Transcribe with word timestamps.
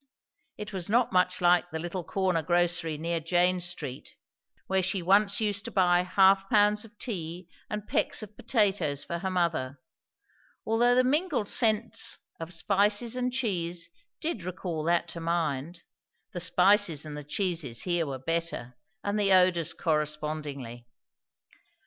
It 0.57 0.73
was 0.73 0.89
not 0.89 1.11
much 1.11 1.41
like 1.41 1.69
the 1.69 1.77
little 1.77 2.03
corner 2.03 2.41
grocery 2.41 2.97
near 2.97 3.19
Jane 3.19 3.59
Street, 3.59 4.15
where 4.65 4.81
she 4.81 5.03
once 5.03 5.39
used 5.39 5.63
to 5.65 5.71
buy 5.71 6.01
half 6.01 6.49
pounds 6.49 6.83
of 6.83 6.97
tea 6.97 7.47
and 7.69 7.87
pecks 7.87 8.23
of 8.23 8.35
potatoes 8.35 9.03
for 9.03 9.19
her 9.19 9.29
mother; 9.29 9.79
although 10.65 10.95
the 10.95 11.03
mingled 11.03 11.47
scents 11.47 12.17
of 12.39 12.51
spices 12.51 13.15
and 13.15 13.31
cheese 13.31 13.89
did 14.19 14.41
recall 14.43 14.83
that 14.85 15.07
to 15.09 15.19
mind; 15.19 15.83
the 16.31 16.39
spices 16.39 17.05
and 17.05 17.15
the 17.15 17.23
cheese 17.23 17.81
here 17.83 18.07
were 18.07 18.17
better, 18.17 18.75
and 19.03 19.19
the 19.19 19.31
odours 19.31 19.71
correspondingly. 19.71 20.87